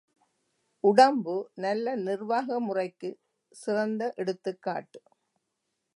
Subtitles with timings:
[0.83, 3.19] உடம்பு நல்ல நிர்வாக முறைக்குச்
[3.51, 5.01] சிறந்த எடுத்துக் காட்டு.